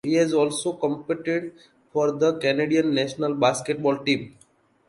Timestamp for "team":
3.99-4.35